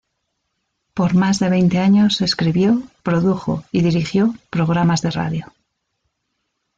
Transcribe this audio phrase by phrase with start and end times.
[0.95, 5.53] Por más de veinte años escribió, produjo y dirigió programas de radio.